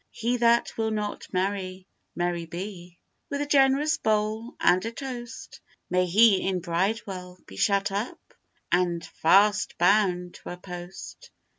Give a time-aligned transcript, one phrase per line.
[0.09, 2.97] He that will not merry, merry be,
[3.29, 5.59] With a generous bowl and a toast,
[5.91, 8.19] May he in Bridewell be shut up,
[8.71, 11.29] And fast bound to a post.